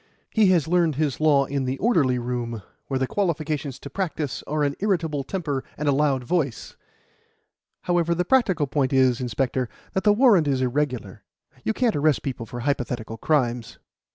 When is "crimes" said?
13.19-13.77